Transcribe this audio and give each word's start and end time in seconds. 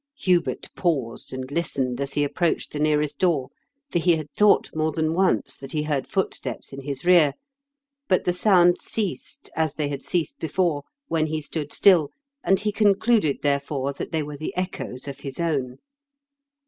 Hubert 0.17 0.67
paused 0.75 1.31
and 1.31 1.51
listened 1.51 2.01
as 2.01 2.13
he 2.13 2.23
approached 2.23 2.73
the 2.73 2.79
nearest 2.79 3.19
door, 3.19 3.51
for 3.91 3.99
he 3.99 4.15
had 4.15 4.31
thought 4.33 4.71
more 4.73 4.91
than 4.91 5.13
once 5.13 5.57
that 5.57 5.73
he 5.73 5.83
heard 5.83 6.07
footsteps 6.07 6.73
in 6.73 6.81
his 6.81 7.05
rear; 7.05 7.35
but 8.07 8.23
the 8.25 8.33
sounds 8.33 8.83
ceased, 8.83 9.51
as 9.55 9.75
they 9.75 9.89
had 9.89 10.01
ceased 10.01 10.39
before, 10.39 10.85
when 11.07 11.27
he 11.27 11.39
stood 11.39 11.69
stiU, 11.69 12.09
and 12.43 12.61
he 12.61 12.71
concluded, 12.71 13.43
therefore, 13.43 13.93
that 13.93 14.11
they 14.11 14.23
were 14.23 14.37
the 14.37 14.57
echoes 14.57 15.07
of 15.07 15.19
his 15.19 15.39
own. 15.39 15.77